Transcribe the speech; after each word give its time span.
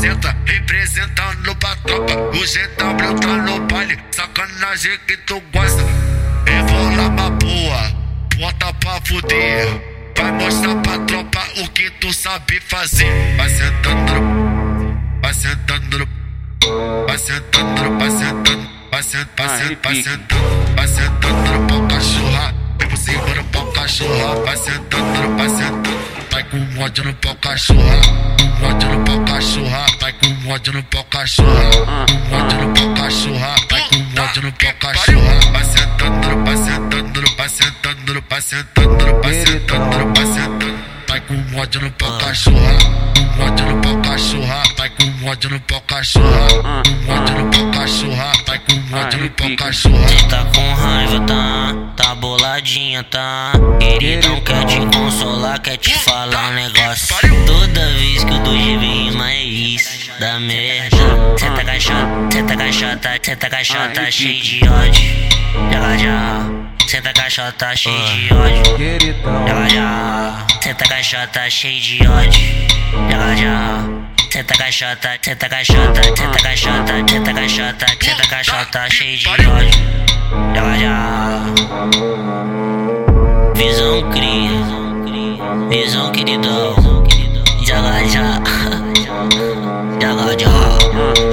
senta, 0.00 0.36
representando 0.46 1.56
pra 1.56 1.76
tropa. 1.76 2.14
O 2.14 2.32
GW 2.32 3.20
tá 3.20 3.36
no 3.36 3.60
baile, 3.66 3.98
sacanagem 4.10 4.98
que 5.06 5.16
tu 5.18 5.42
gosta. 5.52 5.82
Revola 6.46 7.08
uma 7.08 7.30
boa, 7.30 7.92
bota 8.36 8.72
pra 8.74 9.00
fuder. 9.06 9.82
Vai 10.16 10.32
mostrar 10.32 10.74
pra 10.76 10.98
tropa 11.00 11.40
o 11.58 11.68
que 11.70 11.90
tu 12.00 12.12
sabe 12.12 12.60
fazer. 12.60 13.06
Vai 13.36 13.48
sentando, 13.48 14.12
vai 15.22 15.34
sentando, 15.34 16.08
vai 17.06 17.18
sentando, 17.18 17.96
vai 17.98 18.10
sentando, 18.10 18.68
vai 18.90 19.02
sentando, 19.02 19.36
vai 19.36 19.52
sentando, 19.62 19.78
vai 19.82 20.02
sentando, 20.02 20.74
vai 20.74 20.88
sentando 20.88 21.66
pau 21.68 21.88
cachorra. 21.88 22.54
Por 22.78 22.96
cima 22.96 23.34
no 23.34 23.44
pau 23.44 23.66
cachorra, 23.72 24.34
vai 24.44 24.56
sentando, 24.56 25.36
vai 25.36 25.48
sentando. 25.48 25.97
Vai 26.38 26.44
com 26.44 26.80
ódio 26.80 27.02
no 27.02 27.14
pau 27.14 27.34
cachorra, 27.34 28.00
com 28.60 28.66
ódio 28.66 28.88
no 28.90 29.04
pau 29.04 29.24
cachorra. 29.24 29.86
Vai 30.00 30.12
com 30.12 30.48
ódio 30.48 30.72
no 30.72 30.82
pau 30.84 31.04
cachorra, 31.10 32.06
com 32.06 32.36
ódio 32.36 32.58
no 32.60 32.74
pau 32.74 32.94
cachorra. 32.94 33.54
Vai 33.68 33.82
com 33.88 34.22
ódio 34.22 34.42
no 34.42 34.52
pau 34.52 34.72
cachorra. 34.78 35.40
Vai 35.50 35.64
sentando, 35.64 36.44
vai 36.44 36.56
sentando, 36.56 37.36
vai 37.36 37.48
sentando, 37.48 38.24
vai 38.28 38.40
sentando, 38.40 39.20
vai 39.20 39.34
sentando, 39.34 40.14
vai 40.14 40.26
sentando. 40.26 40.78
Vai 41.08 41.20
com 41.22 41.58
ódio 41.58 41.80
no 41.80 41.90
pau 41.90 42.18
cachorra, 42.18 42.78
com 43.36 43.42
ódio 43.42 43.66
no 43.66 43.82
pau 43.82 44.02
cachorra. 44.02 44.62
Vai 44.76 44.90
com 44.90 45.26
ódio 45.26 45.50
no 45.50 45.60
pau 45.60 45.80
cachorra, 45.80 46.82
com 46.84 47.12
ódio 47.12 47.34
no 47.34 47.50
pau 47.50 47.70
cachorra. 47.72 48.32
Vai 48.46 48.58
com 48.60 48.96
ódio 48.96 49.18
no 49.22 49.30
pau 49.30 49.56
cachorra. 49.56 50.28
Tá 50.28 50.44
com 50.54 50.74
raiva, 50.74 51.20
tá? 51.20 51.74
Tá 51.96 52.14
boladinha, 52.14 53.02
tá? 53.02 53.52
Queridão 53.80 54.40
quer 54.42 54.64
quer 55.68 55.76
te 55.76 55.98
falar 55.98 56.48
um 56.48 56.54
negócio. 56.54 57.16
Toda 57.44 57.86
vez 57.90 58.24
que 58.24 58.32
eu 58.32 58.38
dou 58.38 58.56
de 58.56 58.76
rima 58.76 59.30
é 59.30 59.42
isso, 59.42 60.10
da 60.18 60.40
merda. 60.40 60.96
Cê 61.38 61.50
tá 61.50 61.64
caixota, 61.64 62.32
cê 62.32 62.42
tá 62.42 62.56
caixota, 62.56 63.20
cê 63.22 63.36
tá 63.36 63.50
caixota, 63.50 64.10
cheio 64.10 64.42
de 64.42 64.66
ódio. 64.66 65.02
Já 65.70 65.96
já, 65.98 66.46
cê 66.88 67.02
tá 67.02 67.12
caixota, 67.12 67.76
cheio 67.76 68.02
de 68.06 68.32
ódio. 68.32 68.78
Já 69.46 69.68
já, 69.68 70.46
cê 70.62 70.74
tá 70.74 70.88
caixota, 70.88 71.50
cheio 71.50 71.80
de 71.80 72.06
ódio. 72.06 72.40
Já 73.10 73.34
já. 73.36 73.98
Tá 74.46 74.54
caixota, 74.56 75.18
tá 75.36 75.48
caixota, 75.48 76.00
tá 76.00 76.38
caixota, 76.42 76.92
tá 77.24 77.34
caixota, 77.34 77.86
tá 77.86 78.28
caixota, 78.28 78.90
cheio 78.90 79.18
de 79.18 79.28
ódio. 79.28 79.70
Já 80.54 80.78
já. 80.78 81.57
Visão 85.68 86.10
queridão. 86.12 86.74
Já 87.64 88.04
já. 88.04 88.42
Já 90.00 90.38
já. 90.38 91.27